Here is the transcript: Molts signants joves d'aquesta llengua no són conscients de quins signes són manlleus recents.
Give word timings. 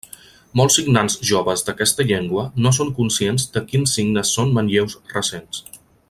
Molts 0.59 0.77
signants 0.79 1.17
joves 1.31 1.63
d'aquesta 1.67 2.05
llengua 2.13 2.45
no 2.67 2.71
són 2.79 2.89
conscients 3.03 3.45
de 3.57 3.63
quins 3.73 3.93
signes 3.99 4.33
són 4.39 4.55
manlleus 4.57 4.97
recents. 5.17 5.63